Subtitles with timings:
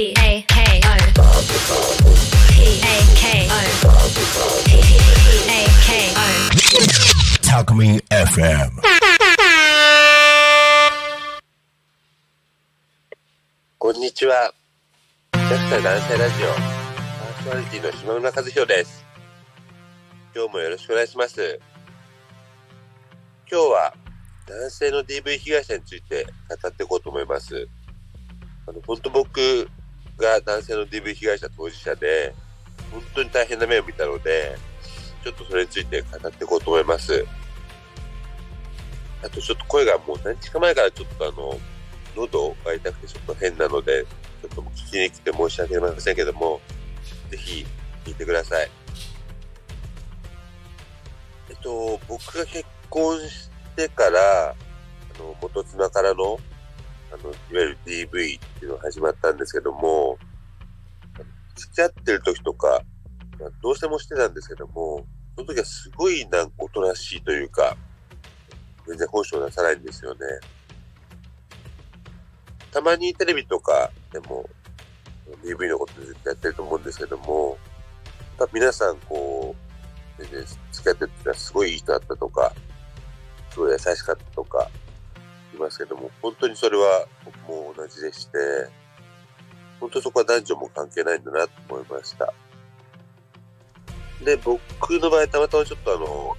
[0.00, 0.96] P A K O
[2.48, 3.60] P A K O
[4.64, 4.72] P
[5.44, 6.24] A K O
[7.42, 8.80] Talkme FM.
[13.76, 14.54] こんにちは。
[15.34, 19.04] 百歳男性ラジオ、パーソナリティの島村和弘です。
[20.34, 21.60] 今日もよろしくお願いします。
[23.52, 23.94] 今日は
[24.48, 27.68] 男性の DV 被害者について語っていこうと思います。
[28.66, 29.68] あの、本当僕
[30.20, 32.34] が男性の DV 被害者当事者で、
[32.92, 34.56] 本当に大変な目を見たので、
[35.24, 37.24] ちょっとそれについて語っていこうと思います。
[39.22, 41.58] あとちょっと声がもう何日か前からちょっとあの、
[42.16, 44.04] 喉が痛くてちょっと変なので、
[44.42, 46.60] ちょっと聞きに来て申し訳ありませんけども、
[47.30, 47.66] ぜひ
[48.04, 48.70] 聞いてください。
[51.50, 54.54] えっと、僕が結婚してから、あ
[55.18, 56.38] の、元妻からの、
[57.12, 58.08] あの、いわゆる DV っ
[58.58, 60.18] ていうのが始まったんですけども、
[61.56, 62.82] 付き合ってる時とか、
[63.38, 65.04] まあどうしてもしてたんですけども、
[65.36, 67.76] その時はすごいなんかおとなしいというか、
[68.86, 70.20] 全然本性を出さないんですよね。
[72.70, 74.48] たまにテレビとかでも
[75.44, 77.58] DV のことずっとやってると思うんですけども、
[78.52, 79.54] 皆さんこ
[80.18, 82.52] う、全然付き合ってる時はすごいいい人だったとか、
[83.50, 84.70] すごい優しかったとか
[85.60, 88.38] ますけども、本当にそれは僕も同じでして、
[89.78, 92.32] 本当そこは男女も関係ないんだなと思いました。
[94.24, 94.60] で、僕
[94.98, 96.36] の場合たまたまちょっとあの、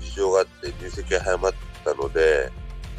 [0.00, 1.52] 事情があって入籍が早まっ
[1.84, 2.50] たので、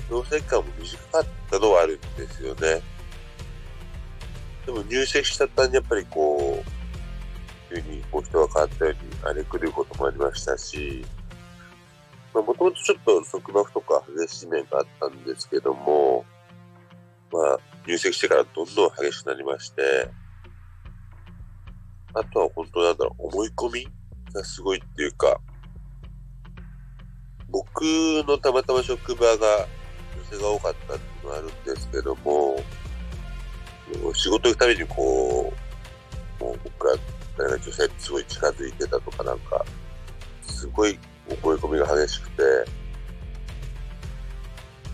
[0.09, 2.81] 同棲期間も短かったのはあるんですよね。
[4.65, 11.05] でも入籍した途端にやっぱりこう、急にこう人が変わったように荒れ狂うこともありましたし、
[12.37, 16.23] まあもともとちょっと束縛とか激しい面があったんですけども、
[17.31, 19.81] まあ入籍してからどんどん激しくなりまして、
[22.13, 23.87] あとは本当なんだろう、思い込み
[24.33, 25.39] がすごいっていうか、
[27.49, 27.81] 僕
[28.27, 29.67] のたまたま職場が
[30.31, 32.57] 女性が多かったっていうのはあるんですけども、
[34.13, 35.51] 仕事行くたびにこ
[36.39, 36.95] う、もう僕が
[37.35, 39.65] 誰が女性にすごい近づいてたとかなんか、
[40.43, 42.43] すごい思い込みが激しくて、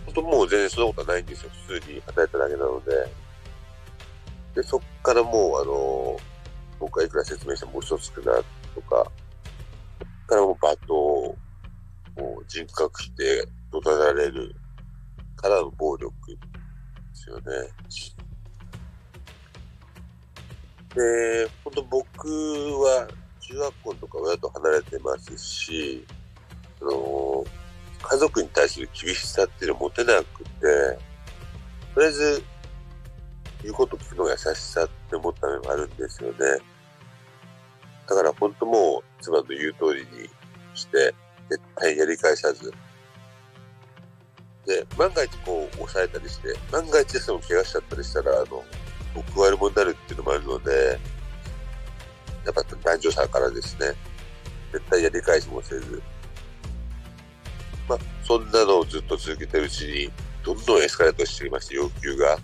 [0.05, 1.51] 本当もう全然そんなことはないんですよ。
[1.67, 2.91] 普通に働いただけなので。
[4.55, 6.19] で、そっからもうあの、
[6.79, 8.33] 僕がいくら説明しても嘘つくな
[8.75, 9.11] とか、
[9.99, 10.93] そっからもう罵倒、
[12.21, 14.55] もう人格否定、怒鳴られる
[15.35, 16.37] からの暴力で
[17.13, 17.43] すよね。
[20.95, 23.07] で、本当僕は
[23.39, 26.05] 中学校とか親と離れてますし、
[26.83, 27.45] あの、
[28.01, 30.49] 家族に対する厳しさっていうのを持てなくて、
[31.93, 32.43] とりあえず
[33.63, 36.37] 言うこと聞くのが優しさって思った面もあるんですよね。
[38.07, 40.29] だから本当もう妻の言う通りに
[40.73, 41.15] して、
[41.49, 42.73] 絶対やり返さず。
[44.65, 48.63] で、万が一こう抑えたりして、万が一でも怪我しちゃったりしたら、あの、
[49.15, 50.99] 僕悪者になるっていうのもあるので、
[52.45, 53.93] やっぱ男女差からですね、
[54.73, 56.01] 絶対やり返しもせず。
[57.87, 60.11] まあ、そんなのをずっと続けてるうちに、
[60.43, 62.37] どんどんエスカレートしてきまして、要求が。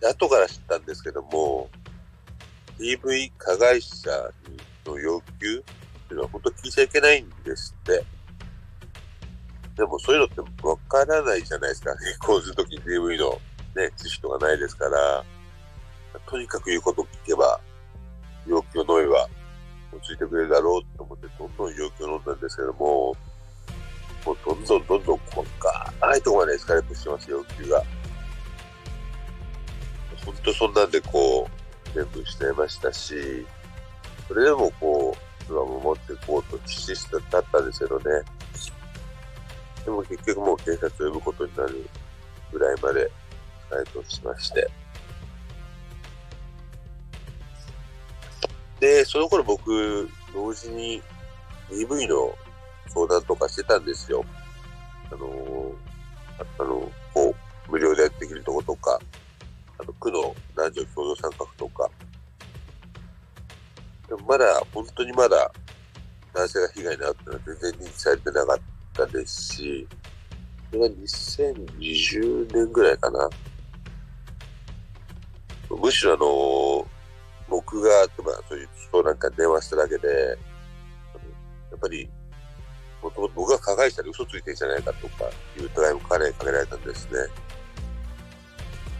[0.00, 1.68] で後から知ったんですけども、
[2.78, 4.10] DV 加害者
[4.84, 5.62] の要求っ
[6.08, 8.04] ていうのは本当聞いちゃいけないんですって。
[9.76, 11.94] でもそういうのってわからないじゃないですか。
[11.96, 13.40] 結婚するときに DV の
[13.74, 15.24] ね、知識とかないですから、
[16.26, 17.60] とにかく言うことを聞けば、
[18.46, 19.28] 要求を飲めば、
[19.92, 23.16] 落ち着いてくれるだろうと思って、どんどん要求を飲んだんですけども、
[24.24, 27.82] もうどんどんどんどん細かいところまでエスカレートしてます、要求が。
[30.24, 33.46] 本当そんなんでこう、全部してましたし、
[34.28, 38.04] それでもこう、それは守っていこうと必死だったんですけどね。
[39.84, 41.88] でも結局もう警察を呼ぶことになる
[42.52, 43.08] ぐらいまで
[43.70, 44.68] 回答しまして。
[48.80, 51.02] で、その頃僕、同時に
[51.70, 52.34] DV の
[52.88, 54.24] 相談とかしてたんですよ。
[55.10, 55.72] あの
[56.58, 57.34] あの、こ
[57.68, 59.00] う、無料でできるとことか、
[59.78, 61.90] あの、区の男女共同参画とか。
[64.08, 65.50] でもまだ、本当にまだ、
[66.34, 68.58] 男性が被害に遭ったのは全然認知されてなかっ
[68.92, 69.88] たですし、
[70.70, 73.30] それが2020年ぐらいかな。
[75.70, 76.95] むしろあの、
[77.48, 77.90] 僕が、
[78.24, 80.08] まあ、そういう相談会に電話しただけで、
[81.70, 82.08] やっぱり、
[83.02, 85.24] もともと僕が加害者で嘘ついてんじゃないかとか
[85.56, 87.18] いう疑いもかなりかけられたんですね。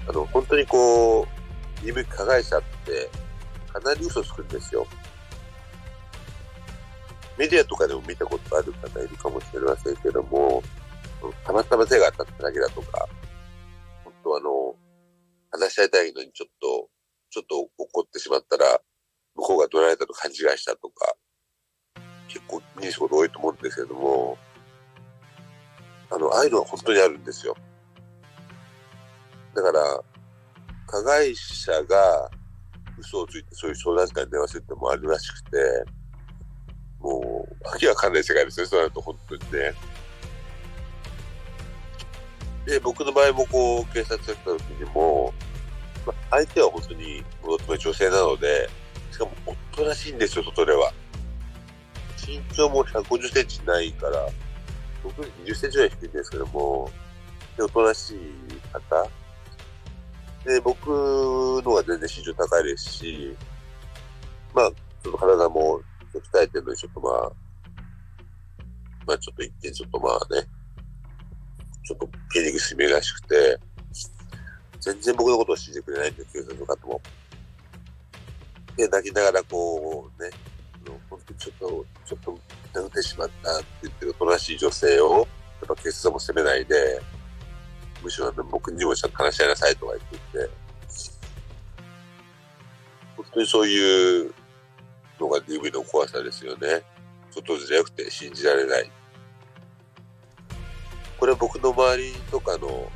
[0.08, 3.10] あの、本当にこう、DV 加害者って、
[3.72, 4.86] かなり嘘つくんですよ。
[7.36, 10.62] メディアとかでも見たことある方いるかもしれませんけども、
[11.44, 13.08] たまたま手が当たっただけだとか、
[14.04, 14.74] 本当あの、
[15.50, 16.88] 話し合いたいのにちょっと、
[17.30, 18.80] ちょっと怒ってしまったら、
[19.34, 21.14] 向こうが怒られたと勘違いしたとか、
[22.28, 24.38] 結構見ること多いと思うんですけども、
[26.10, 27.56] あの、ああいうのは本当にあるんですよ。
[29.54, 30.00] だから、
[30.86, 32.30] 加害者が
[32.98, 35.56] 嘘をついてそういう相談会に電話するってもあるらしくて、
[37.00, 39.74] もう、わけわかんない世界ですね、そうなると本当にね。
[42.66, 45.32] で、僕の場合もこう、警察が来た時にも、
[46.06, 48.68] まあ、相手は本当に、もの女性なので、
[49.10, 50.92] しかもおとなしいんですよ、外では。
[52.26, 54.28] 身長も150センチないから、
[55.02, 56.90] 僕20センチぐらい低いんですけども、
[57.56, 58.18] で、おとなしい
[58.72, 59.08] 方。
[60.44, 63.36] で、僕のは全然身長高いですし、
[64.54, 64.70] まあ、
[65.02, 65.80] ちょっと体も
[66.14, 67.32] 鍛えてるのに、ちょっとまあ、
[69.06, 70.42] まあちょっと一見ちょっとまあね、
[71.84, 73.58] ちょっと筋肉質めらしくて、
[74.86, 77.00] 全然僕のことを信じてくれないんです、警察の方も。
[78.76, 80.30] で、泣きながらこうね、
[81.10, 82.38] 本当にちょっと、ちょっと
[82.72, 85.26] 殴ってしまったって言ってるおとなしい女性を、やっ
[85.66, 87.02] ぱ警察も責めないで、
[88.00, 90.50] むしろ僕にもちゃんと話し合いなさいとか言ってて、
[93.16, 94.34] 本当にそういう
[95.18, 96.84] のが DV の怖さですよね。
[97.32, 98.90] 外じゃなくて信じられない。
[101.18, 102.88] これは僕の周りとかの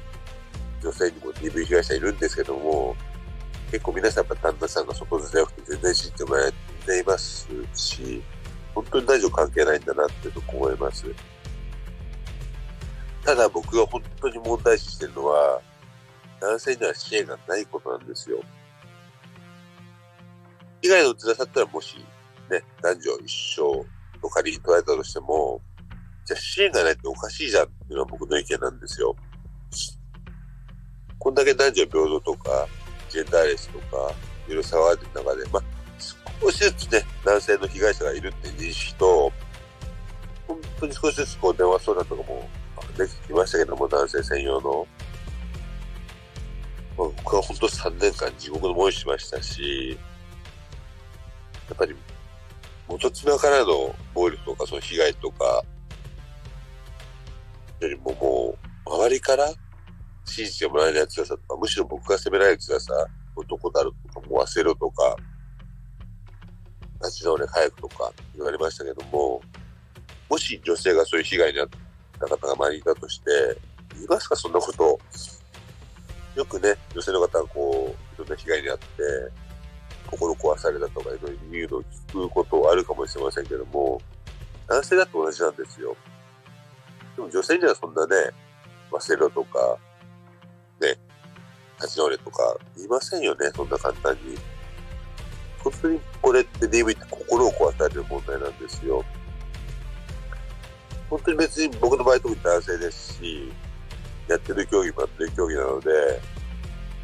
[0.82, 2.96] 女性にも DV 被害者いるんですけども、
[3.70, 6.52] 結構皆さんやっぱ旦那さんが外じゃなくて全然信じてもらえ
[6.86, 8.22] ていますし、
[8.74, 11.06] 本当に大丈夫関係ないんだなってとこ思います。
[13.24, 15.60] ただ僕が本当に問題視してるのは、
[16.40, 18.42] 男性には支援がないことなんですよ。
[20.82, 21.98] 被害の辛さったらもし、
[22.50, 25.60] ね、男女一生と仮に捉えたとしても、
[26.24, 29.14] じゃあ支援がないっておかしいじゃんっていうのは僕の意見なんですよ。
[31.20, 32.66] こんだけ男女平等とか、
[33.10, 34.10] ジェンダーレスとか、
[34.48, 35.62] いろいろ騒がれてる中で、まあ、
[36.40, 39.30] 少しずつね、男性の被害者がいるって認識と、
[40.48, 42.48] 本当に少しずつこう電話相談とかも
[42.96, 44.86] できてきましたけども、男性専用の。
[46.96, 49.98] まあ、僕は本当3年間地獄の思いしましたし、
[51.68, 51.94] やっぱり
[52.88, 55.62] 元妻からの暴力とかその被害とか、
[57.80, 59.52] よりももう、周りから
[60.30, 62.94] 信じてもらえない辛さとか、むしろ僕が責められる辛さ、
[63.36, 65.16] 男だろとか、もう忘れろとか、
[67.02, 69.40] 立ち直れ早くとか言われましたけども、
[70.28, 71.68] もし女性がそういう被害に遭っ
[72.20, 73.30] た方が周りにいたとして、
[73.94, 75.00] 言いますか、そんなこと？
[76.36, 78.84] よくね、女性の方がこう、いろんな被害に遭って、
[80.06, 84.00] 心壊されたとかいろいろ言うのを聞くことはあるかもしれませんけども、
[84.68, 85.96] 男性だって同じなんですよ。
[87.16, 88.16] でも女性にはそんなね、
[88.92, 89.78] 忘れろとか、
[91.80, 94.36] 立ち直れとか言いませんよね、そんな簡単に。
[95.58, 99.04] 本当にこれって DV って心を壊される問題なんですよ。
[101.08, 103.52] 本当に別に僕の場合特に男性ですし、
[104.28, 105.90] やってる競技もやってる競技なので、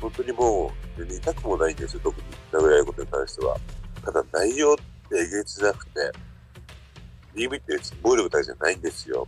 [0.01, 3.59] 本当にもう、全然痛くもないんですよ、特に殴られることに関しては。
[4.05, 6.13] ただ内容ってえげつなくて、
[7.35, 9.27] DV って別に暴力だけじゃないんですよ。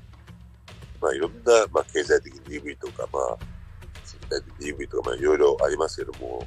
[1.00, 3.38] まあいろんな、まあ経済的 DV とか、まあ、
[4.60, 6.46] DV とか、いろいろありますけども、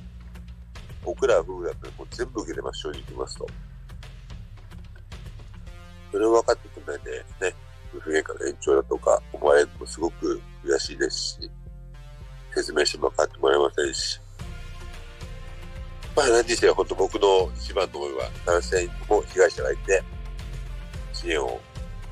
[1.04, 3.48] 僕ら夫婦だったらもう全部受けてます、正直言いますと。
[6.12, 7.56] それを分かってくんないで、ね、
[7.96, 11.52] 夫婦喧嘩の延長だとか思われるのもすごく悔しいですし、
[12.54, 14.20] 説明しても分かってもらえませんし。
[16.16, 20.04] まあ何にせよ本当僕の一番の思いは男性も被害者がいて、
[21.14, 21.60] 支援を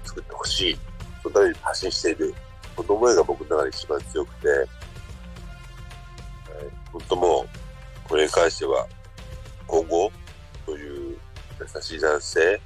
[0.05, 0.79] 作ってほしい。
[1.21, 2.33] そのために発信している。
[2.75, 4.47] この思いが僕の中で一番強くて、
[6.91, 7.45] 本当も
[8.05, 8.87] う、これに関しては、
[9.67, 10.11] 今後、
[10.65, 11.17] そういう
[11.59, 12.61] 優しい男性、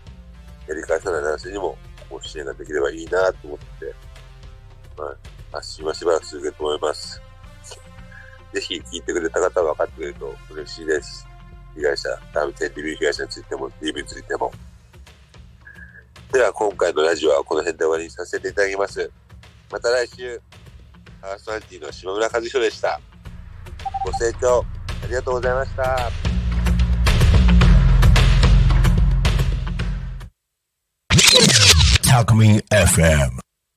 [0.68, 1.78] やり返さない男性にも、
[2.10, 3.96] こう支援ができればいいなと思って、
[4.98, 5.16] まあ、
[5.52, 7.22] 発信はしばらく続けると思います。
[8.54, 11.28] ぜひ聞いてくれた方は分かってくれると嬉しいです。
[11.76, 14.52] 被害者、男性 DV 被害者についても、DV についても。
[16.32, 19.12] では、今回のラジオはこの辺で終わりにさせていただきます。
[19.72, 20.42] また来週、
[21.22, 23.00] パーソナリティの島村和弘でした。
[24.18, 24.66] 清聴
[25.04, 26.34] ありがとうございました。
[32.04, 33.43] Talk Me FM.